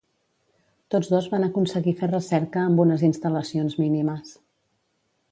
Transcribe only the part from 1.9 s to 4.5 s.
fer recerca amb unes instal·lacions mínimes.